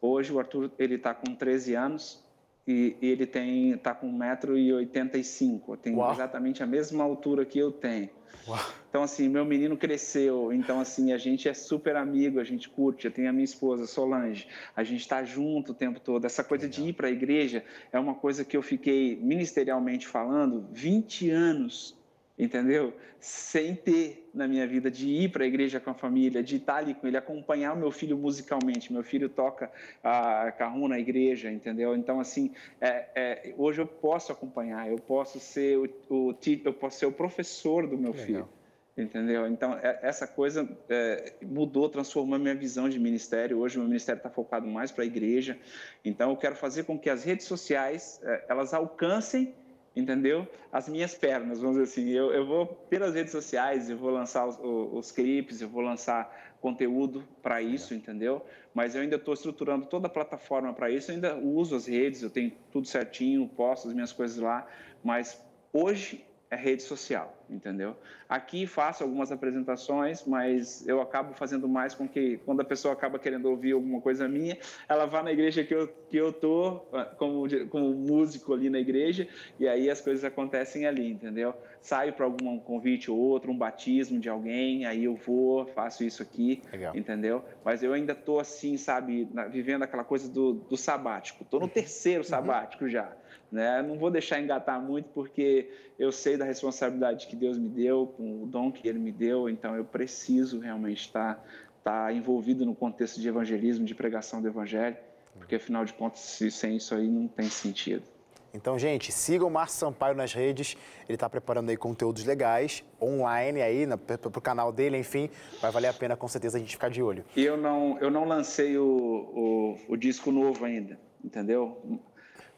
[0.00, 2.23] Hoje o Arthur ele está com 13 anos
[2.66, 6.12] e, e ele tem está com 1,85m, tem Uau.
[6.12, 8.08] exatamente a mesma altura que eu tenho.
[8.46, 8.58] Uau.
[8.88, 13.06] Então assim, meu menino cresceu, então assim, a gente é super amigo, a gente curte,
[13.06, 14.46] eu tenho a minha esposa Solange,
[14.76, 16.24] a gente está junto o tempo todo.
[16.24, 16.84] Essa coisa Legal.
[16.84, 21.96] de ir para a igreja é uma coisa que eu fiquei ministerialmente falando 20 anos
[22.38, 22.92] entendeu?
[23.20, 26.76] Sem ter na minha vida de ir para a igreja com a família, de estar
[26.76, 28.92] ali com ele, acompanhar o meu filho musicalmente.
[28.92, 29.70] Meu filho toca
[30.02, 31.96] a carro na igreja, entendeu?
[31.96, 36.98] Então assim, é, é, hoje eu posso acompanhar, eu posso ser o, o eu posso
[36.98, 38.26] ser o professor do meu Legal.
[38.26, 38.48] filho.
[38.96, 39.48] Entendeu?
[39.48, 43.58] Então, é, essa coisa é, mudou, transformou a minha visão de ministério.
[43.58, 45.58] Hoje, o meu ministério está focado mais para a igreja.
[46.04, 49.52] Então, eu quero fazer com que as redes sociais é, elas alcancem
[49.94, 50.46] entendeu?
[50.72, 52.10] As minhas pernas, vamos dizer assim.
[52.10, 56.54] Eu, eu vou pelas redes sociais, eu vou lançar os, os clipes, eu vou lançar
[56.60, 58.44] conteúdo para isso, entendeu?
[58.72, 62.22] Mas eu ainda estou estruturando toda a plataforma para isso, eu ainda uso as redes,
[62.22, 64.66] eu tenho tudo certinho, posto as minhas coisas lá,
[65.02, 65.40] mas
[65.72, 67.96] hoje é rede social, entendeu?
[68.28, 73.18] Aqui faço algumas apresentações, mas eu acabo fazendo mais com que, quando a pessoa acaba
[73.18, 74.56] querendo ouvir alguma coisa minha,
[74.88, 78.78] ela vá na igreja que eu, que eu tô, ah, como, como músico ali na
[78.78, 79.28] igreja,
[79.58, 81.54] e aí as coisas acontecem ali, entendeu?
[81.80, 86.22] Saio para algum convite ou outro, um batismo de alguém, aí eu vou, faço isso
[86.22, 86.96] aqui, Legal.
[86.96, 87.44] entendeu?
[87.64, 91.44] Mas eu ainda tô assim, sabe, vivendo aquela coisa do, do sabático.
[91.44, 91.68] Tô no uhum.
[91.68, 92.28] terceiro uhum.
[92.28, 93.12] sabático já.
[93.50, 93.82] Né?
[93.82, 98.42] Não vou deixar engatar muito porque eu sei da responsabilidade que Deus me deu, com
[98.42, 101.44] o dom que Ele me deu, então eu preciso realmente estar,
[101.78, 104.96] estar envolvido no contexto de evangelismo, de pregação do Evangelho,
[105.34, 108.14] porque afinal de contas, sem isso aí não tem sentido.
[108.54, 110.76] Então, gente, sigam o Márcio Sampaio nas redes.
[111.08, 115.28] Ele está preparando aí conteúdos legais, online aí, para o canal dele, enfim.
[115.60, 117.24] Vai valer a pena, com certeza, a gente ficar de olho.
[117.34, 121.82] E eu não, eu não lancei o, o, o disco novo ainda, entendeu?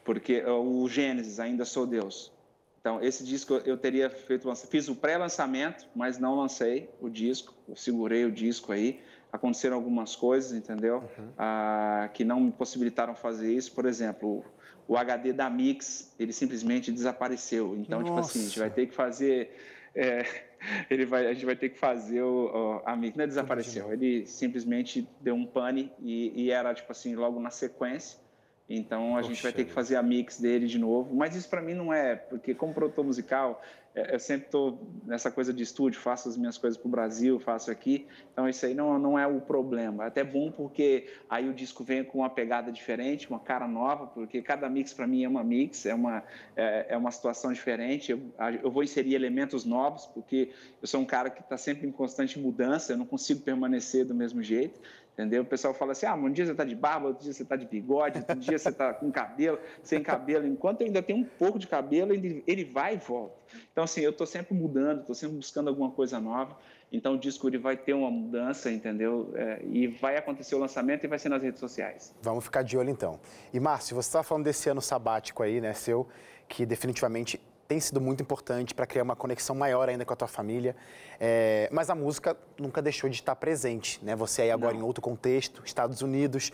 [0.07, 2.31] Porque o Gênesis, Ainda Sou Deus.
[2.79, 7.75] Então, esse disco eu teria feito, fiz o pré-lançamento, mas não lancei o disco, eu
[7.75, 9.01] segurei o disco aí.
[9.33, 10.99] Aconteceram algumas coisas, entendeu?
[10.99, 11.27] Uhum.
[11.37, 13.73] Ah, que não me possibilitaram fazer isso.
[13.73, 14.45] Por exemplo,
[14.87, 17.75] o HD da Mix, ele simplesmente desapareceu.
[17.75, 18.09] Então, Nossa.
[18.09, 19.53] tipo assim, a gente vai ter que fazer.
[19.93, 20.25] É,
[20.89, 23.17] ele vai, a gente vai ter que fazer o, o a Mix.
[23.17, 27.49] Não é desapareceu, ele simplesmente deu um pane e, e era, tipo assim, logo na
[27.49, 28.25] sequência.
[28.69, 31.15] Então a Poxa gente vai ter que fazer a mix dele de novo.
[31.15, 33.61] Mas isso para mim não é, porque como produtor musical,
[33.95, 37.39] é, eu sempre estou nessa coisa de estúdio, faço as minhas coisas para o Brasil,
[37.39, 38.05] faço aqui.
[38.33, 40.03] Então isso aí não, não é o problema.
[40.03, 44.05] É até bom porque aí o disco vem com uma pegada diferente, uma cara nova,
[44.05, 46.21] porque cada mix para mim é uma mix, é uma,
[46.55, 48.11] é, é uma situação diferente.
[48.11, 48.21] Eu,
[48.61, 50.51] eu, vou inserir elementos novos, porque
[50.81, 54.13] eu sou um cara que está sempre em constante mudança, eu não consigo permanecer do
[54.13, 54.79] mesmo jeito
[55.17, 55.41] entendeu?
[55.41, 57.55] O pessoal fala assim, ah, um dia você está de barba, outro dia você está
[57.55, 60.45] de bigode, outro dia você está com cabelo, sem cabelo.
[60.45, 63.35] Enquanto eu ainda tenho um pouco de cabelo, ele, ele vai e volta.
[63.71, 66.55] Então, assim, eu estou sempre mudando, estou sempre buscando alguma coisa nova.
[66.91, 69.33] Então, o disco ele vai ter uma mudança, entendeu?
[69.35, 72.13] É, e vai acontecer o lançamento e vai ser nas redes sociais.
[72.21, 73.19] Vamos ficar de olho, então.
[73.51, 76.07] E, Márcio, você está falando desse ano sabático aí, né, seu,
[76.47, 80.27] que definitivamente tem sido muito importante para criar uma conexão maior ainda com a tua
[80.27, 80.75] família.
[81.19, 84.15] É, mas a música nunca deixou de estar presente, né?
[84.15, 84.81] Você aí agora Não.
[84.81, 86.51] em outro contexto, Estados Unidos.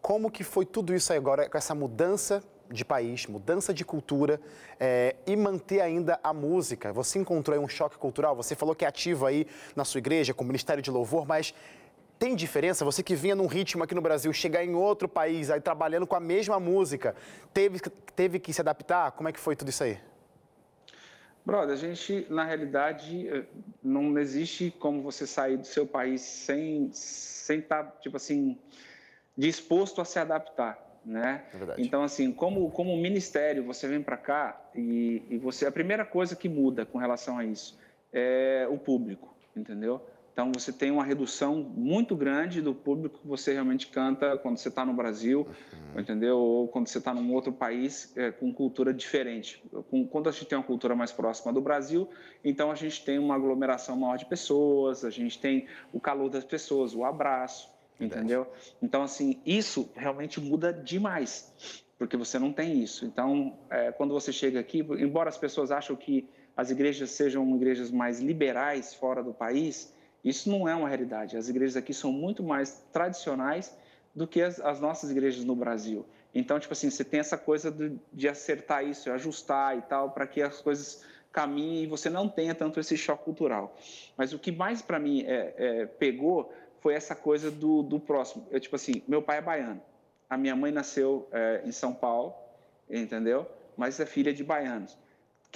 [0.00, 4.40] Como que foi tudo isso aí agora com essa mudança de país, mudança de cultura
[4.80, 6.92] é, e manter ainda a música?
[6.92, 8.34] Você encontrou aí um choque cultural?
[8.36, 11.52] Você falou que é ativo aí na sua igreja, com o Ministério de Louvor, mas
[12.18, 12.82] tem diferença?
[12.82, 16.16] Você que vinha num ritmo aqui no Brasil, chegar em outro país, aí trabalhando com
[16.16, 17.14] a mesma música,
[17.52, 17.78] teve,
[18.14, 19.12] teve que se adaptar?
[19.12, 19.98] Como é que foi tudo isso aí?
[21.46, 23.44] Brother, a gente, na realidade, eh,
[23.80, 28.58] não existe como você sair do seu país sem sem estar, tá, tipo assim,
[29.38, 31.44] disposto a se adaptar, né?
[31.54, 36.04] É então, assim, como, como ministério, você vem para cá e, e você, a primeira
[36.04, 37.78] coisa que muda com relação a isso
[38.12, 40.04] é o público, entendeu?
[40.36, 44.68] Então, você tem uma redução muito grande do público que você realmente canta quando você
[44.68, 45.98] está no Brasil, uhum.
[45.98, 46.36] entendeu?
[46.36, 49.64] Ou quando você está num outro país é, com cultura diferente.
[49.88, 52.10] Com, quando a gente tem uma cultura mais próxima do Brasil,
[52.44, 56.44] então a gente tem uma aglomeração maior de pessoas, a gente tem o calor das
[56.44, 58.46] pessoas, o abraço, entendeu?
[58.82, 63.06] Então, assim, isso realmente muda demais, porque você não tem isso.
[63.06, 67.90] Então, é, quando você chega aqui, embora as pessoas acham que as igrejas sejam igrejas
[67.90, 69.95] mais liberais fora do país,
[70.26, 71.36] isso não é uma realidade.
[71.36, 73.72] As igrejas aqui são muito mais tradicionais
[74.12, 76.04] do que as, as nossas igrejas no Brasil.
[76.34, 80.26] Então, tipo assim, você tem essa coisa de, de acertar isso, ajustar e tal, para
[80.26, 83.76] que as coisas caminhem e você não tenha tanto esse choque cultural.
[84.16, 88.48] Mas o que mais para mim é, é, pegou foi essa coisa do, do próximo.
[88.50, 89.82] Eu, tipo assim, meu pai é baiano,
[90.28, 92.34] a minha mãe nasceu é, em São Paulo,
[92.90, 93.46] entendeu?
[93.76, 94.98] Mas é filha de baianos.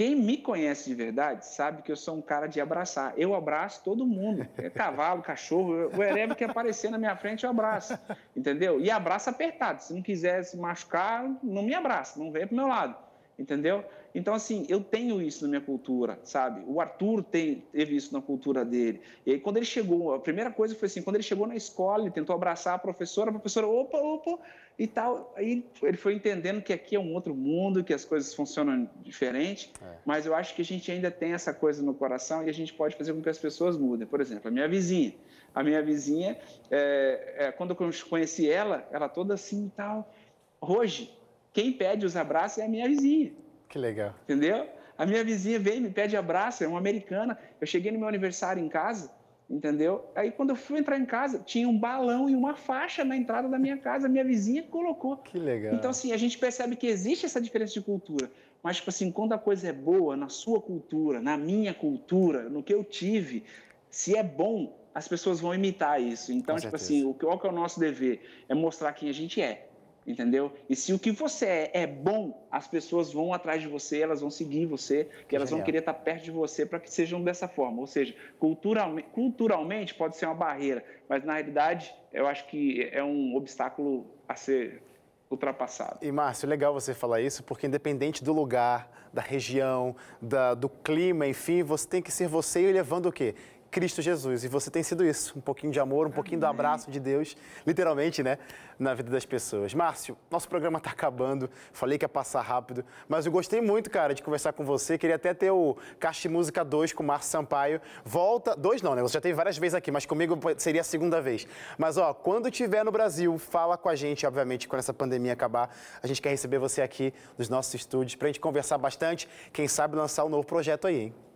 [0.01, 3.13] Quem me conhece de verdade sabe que eu sou um cara de abraçar.
[3.19, 4.49] Eu abraço todo mundo.
[4.57, 7.99] É cavalo, cachorro, o Erebe que aparecer na minha frente, eu abraço.
[8.35, 8.81] Entendeu?
[8.81, 9.83] E abraço apertado.
[9.83, 12.97] Se não quiser se machucar, não me abraça, não vem pro meu lado.
[13.41, 13.83] Entendeu?
[14.15, 16.63] Então, assim, eu tenho isso na minha cultura, sabe?
[16.67, 19.01] O Arthur tem, teve isso na cultura dele.
[19.25, 22.03] E aí, quando ele chegou, a primeira coisa foi assim: quando ele chegou na escola,
[22.03, 24.39] ele tentou abraçar a professora, a professora, opa, opa,
[24.79, 25.33] e tal.
[25.37, 29.73] Aí ele foi entendendo que aqui é um outro mundo, que as coisas funcionam diferente.
[29.83, 29.97] É.
[30.05, 32.75] Mas eu acho que a gente ainda tem essa coisa no coração e a gente
[32.75, 34.07] pode fazer com que as pessoas mudem.
[34.07, 35.15] Por exemplo, a minha vizinha.
[35.55, 36.39] A minha vizinha,
[36.71, 40.13] é, é, quando eu conheci ela, ela toda assim e tal.
[40.61, 41.11] Hoje,
[41.53, 43.33] quem pede os abraços é a minha vizinha.
[43.69, 44.15] Que legal.
[44.25, 44.69] Entendeu?
[44.97, 47.39] A minha vizinha vem e me pede abraço, é uma americana.
[47.61, 49.11] Eu cheguei no meu aniversário em casa,
[49.49, 50.05] entendeu?
[50.15, 53.49] Aí quando eu fui entrar em casa, tinha um balão e uma faixa na entrada
[53.49, 55.17] da minha casa, a minha vizinha colocou.
[55.17, 55.75] Que legal.
[55.75, 58.31] Então, assim, a gente percebe que existe essa diferença de cultura.
[58.63, 62.63] Mas, tipo assim, quando a coisa é boa, na sua cultura, na minha cultura, no
[62.63, 63.45] que eu tive,
[63.89, 66.31] se é bom, as pessoas vão imitar isso.
[66.31, 67.01] Então, Com tipo certeza.
[67.01, 68.21] assim, o qual que é o nosso dever?
[68.51, 69.70] É mostrar quem a gente é
[70.07, 70.53] entendeu?
[70.69, 74.21] E se o que você é é bom, as pessoas vão atrás de você, elas
[74.21, 77.47] vão seguir você, que elas vão querer estar perto de você para que sejam dessa
[77.47, 77.81] forma.
[77.81, 83.03] Ou seja, culturalmente, culturalmente pode ser uma barreira, mas na realidade eu acho que é
[83.03, 84.83] um obstáculo a ser
[85.31, 85.99] ultrapassado.
[86.03, 91.27] E Márcio, legal você falar isso, porque independente do lugar, da região, da, do clima,
[91.27, 93.35] enfim, você tem que ser você e levando o quê?
[93.71, 94.45] Cristo Jesus.
[94.45, 96.49] E você tem sido isso, um pouquinho de amor, um pouquinho Amém.
[96.49, 98.39] do abraço de Deus, literalmente, né,
[98.79, 99.73] na vida das pessoas.
[99.75, 104.15] Márcio, nosso programa está acabando, falei que ia passar rápido, mas eu gostei muito, cara,
[104.15, 104.99] de conversar com você.
[104.99, 107.81] Queria até ter o Caixa Música 2 com o Márcio Sampaio.
[108.05, 109.03] Volta, dois não, né?
[109.03, 111.47] Você já teve várias vezes aqui, mas comigo seria a segunda vez.
[111.79, 115.75] Mas, ó, quando tiver no Brasil, fala com a gente, obviamente, quando essa pandemia acabar.
[116.03, 119.29] A gente quer receber você aqui nos nossos estúdios para a gente conversar bastante.
[119.53, 121.30] Quem sabe lançar um novo projeto aí, hein?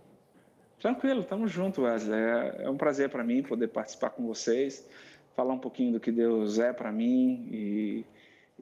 [0.81, 2.19] Tranquilo, estamos juntos, Wesley.
[2.19, 4.87] É, é um prazer para mim poder participar com vocês,
[5.35, 8.07] falar um pouquinho do que Deus é para mim e,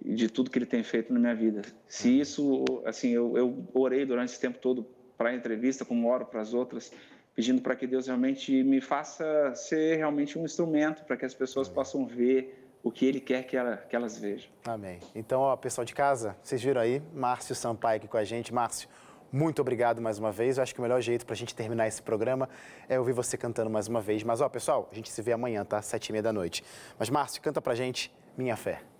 [0.05, 1.63] e, de tudo que Ele tem feito na minha vida.
[1.89, 4.87] Se isso, assim, eu, eu orei durante esse tempo todo
[5.17, 6.93] para a entrevista, como oro para as outras,
[7.35, 11.69] pedindo para que Deus realmente me faça ser realmente um instrumento para que as pessoas
[11.69, 11.75] Amém.
[11.75, 14.51] possam ver o que Ele quer que, ela, que elas vejam.
[14.65, 14.99] Amém.
[15.15, 18.53] Então, ó, pessoal de casa, vocês viram aí, Márcio Sampaio aqui com a gente.
[18.53, 18.89] Márcio,
[19.33, 20.59] muito obrigado mais uma vez.
[20.59, 22.49] Eu acho que o melhor jeito para a gente terminar esse programa
[22.89, 24.23] é ouvir você cantando mais uma vez.
[24.23, 25.81] Mas, ó, pessoal, a gente se vê amanhã, tá?
[25.81, 26.63] Sete e meia da noite.
[26.99, 28.92] Mas, Márcio, canta pra gente Minha Fé.